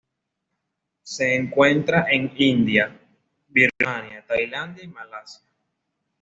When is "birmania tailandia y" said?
3.49-4.87